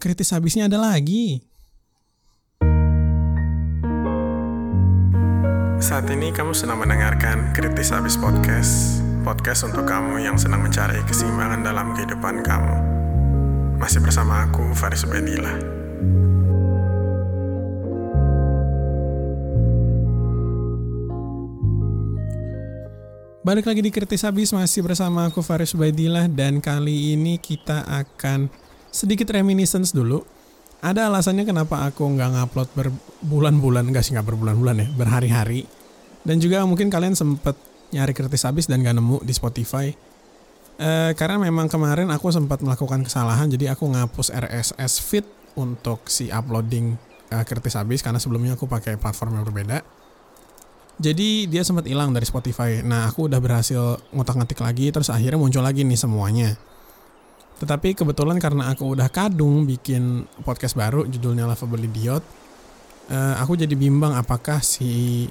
[0.00, 1.44] kritis habisnya ada lagi.
[5.80, 11.64] Saat ini kamu sedang mendengarkan Kritis Habis Podcast Podcast untuk kamu yang sedang mencari keseimbangan
[11.64, 12.76] dalam kehidupan kamu
[13.80, 15.80] Masih bersama aku, Faris Ubedillah
[23.40, 28.52] Balik lagi di Kritis Habis masih bersama aku Faris Ubaidillah dan kali ini kita akan
[28.90, 30.22] sedikit reminiscence dulu.
[30.80, 35.68] Ada alasannya kenapa aku nggak ngupload berbulan-bulan, nggak sih nggak berbulan-bulan ya, berhari-hari.
[36.24, 37.56] Dan juga mungkin kalian sempet
[37.90, 39.92] nyari Kritis Habis dan gak nemu di Spotify.
[40.80, 45.26] Eh, karena memang kemarin aku sempat melakukan kesalahan, jadi aku ngapus RSS feed
[45.58, 46.96] untuk si uploading
[47.34, 49.84] uh, Kritis Habis karena sebelumnya aku pakai platform yang berbeda.
[51.00, 52.84] Jadi dia sempat hilang dari Spotify.
[52.84, 56.60] Nah, aku udah berhasil ngotak-ngatik lagi, terus akhirnya muncul lagi nih semuanya.
[57.60, 62.24] Tetapi kebetulan karena aku udah kadung bikin podcast baru, judulnya Lovable Idiot,
[63.12, 65.28] uh, aku jadi bimbang apakah si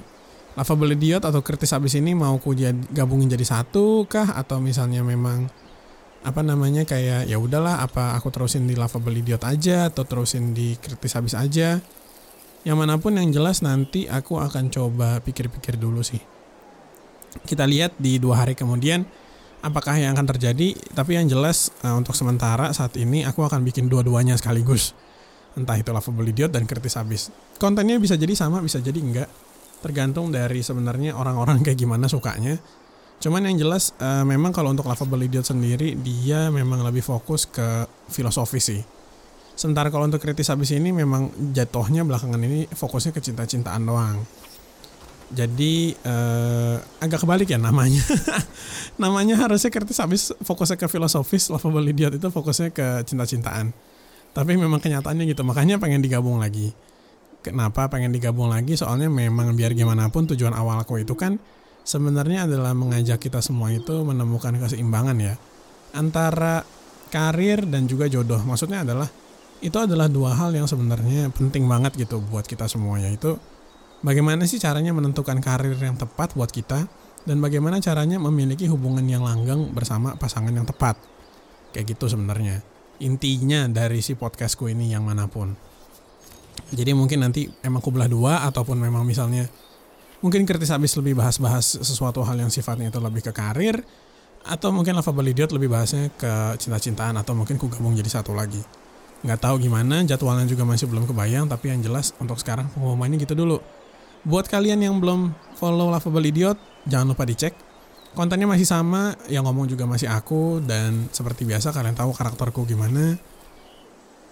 [0.54, 2.54] Lovable Idiot atau kritis habis ini mau aku
[2.94, 5.50] gabungin jadi satu kah atau misalnya memang
[6.20, 10.76] apa namanya kayak ya udahlah apa aku terusin di Lovable Idiot aja atau terusin di
[10.76, 11.80] kritis habis aja
[12.60, 16.20] yang mana pun yang jelas nanti aku akan coba pikir-pikir dulu sih.
[17.46, 19.06] Kita lihat di dua hari kemudian
[19.60, 20.76] apakah yang akan terjadi.
[20.92, 24.92] Tapi yang jelas uh, untuk sementara saat ini aku akan bikin dua-duanya sekaligus.
[25.56, 27.32] Entah itu lovable idiot dan kritis habis.
[27.58, 29.28] Kontennya bisa jadi sama, bisa jadi enggak.
[29.80, 32.60] Tergantung dari sebenarnya orang-orang kayak gimana sukanya.
[33.20, 37.84] Cuman yang jelas uh, memang kalau untuk lovable idiot sendiri dia memang lebih fokus ke
[38.08, 38.80] filosofi sih
[39.60, 44.16] Sementara kalau untuk kritis habis ini memang jatuhnya belakangan ini fokusnya ke cinta-cintaan doang.
[45.30, 48.02] Jadi eh, agak kebalik ya namanya.
[49.02, 53.70] namanya harusnya kritis habis fokusnya ke filosofis, lovable idiot itu fokusnya ke cinta-cintaan.
[54.30, 56.74] Tapi memang kenyataannya gitu, makanya pengen digabung lagi.
[57.40, 58.76] Kenapa pengen digabung lagi?
[58.76, 61.40] Soalnya memang biar gimana pun tujuan awalku itu kan
[61.86, 65.34] sebenarnya adalah mengajak kita semua itu menemukan keseimbangan ya
[65.96, 66.62] antara
[67.10, 68.38] karir dan juga jodoh.
[68.44, 69.08] Maksudnya adalah
[69.60, 73.36] itu adalah dua hal yang sebenarnya penting banget gitu buat kita semuanya itu
[74.00, 76.88] bagaimana sih caranya menentukan karir yang tepat buat kita?
[77.20, 80.96] Dan bagaimana caranya memiliki hubungan yang langgeng bersama pasangan yang tepat?
[81.76, 82.64] Kayak gitu sebenarnya.
[83.00, 85.52] Intinya dari si podcastku ini yang mana pun.
[86.72, 89.48] Jadi mungkin nanti emang kubelah dua ataupun memang misalnya
[90.20, 93.80] mungkin kritis habis lebih bahas-bahas sesuatu hal yang sifatnya itu lebih ke karir
[94.44, 98.60] atau mungkin Lovable Idiot lebih bahasnya ke cinta-cintaan atau mungkin ku gabung jadi satu lagi.
[99.20, 103.36] Nggak tahu gimana jadwalnya juga masih belum kebayang tapi yang jelas untuk sekarang pengumumannya gitu
[103.36, 103.60] dulu
[104.24, 106.58] buat kalian yang belum follow Lovable Idiot
[106.88, 107.54] jangan lupa dicek.
[108.10, 113.14] Kontennya masih sama yang ngomong juga masih aku dan seperti biasa kalian tahu karakterku gimana.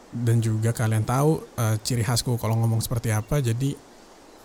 [0.08, 3.76] Dan juga kalian tahu uh, ciri khasku kalau ngomong seperti apa jadi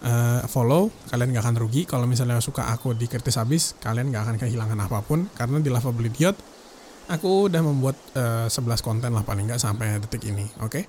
[0.04, 1.90] uh, follow kalian nggak akan rugi.
[1.90, 5.26] Kalau misalnya suka aku di kritis habis kalian nggak akan kehilangan apa pun.
[5.34, 6.38] Karena di Lovable Idiot
[7.10, 10.72] aku udah membuat uh, eh, 11 konten lah paling nggak sampai detik ini oke?
[10.72, 10.84] okay?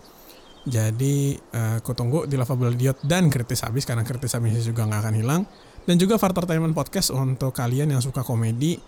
[0.65, 5.01] Jadi uh, aku tunggu di Lovable Idiot dan kritis habis karena kritis habis juga nggak
[5.05, 5.43] akan hilang.
[5.85, 8.81] Dan juga Fartertainment Podcast untuk kalian yang suka komedi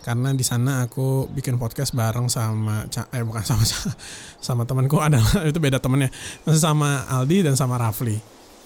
[0.00, 3.64] karena di sana aku bikin podcast bareng sama eh bukan sama
[4.46, 6.08] sama temanku adalah itu beda temennya.
[6.48, 8.16] Masih sama Aldi dan sama Rafli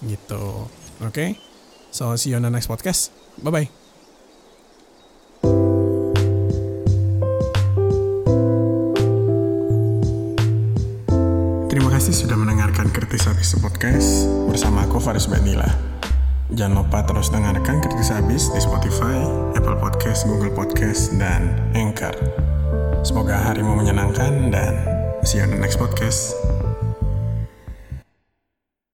[0.07, 0.67] gitu.
[1.03, 1.11] Oke?
[1.11, 1.29] Okay?
[1.93, 3.11] so see you on the next podcast.
[3.43, 3.82] Bye bye
[14.53, 15.65] bersama aku Faris Banila.
[16.53, 19.25] Jangan lupa terus dengarkan Kritis Habis di Spotify,
[19.57, 22.13] Apple Podcast, Google Podcast, dan Anchor.
[23.01, 24.77] Semoga harimu menyenangkan dan
[25.25, 26.37] see you on the next podcast.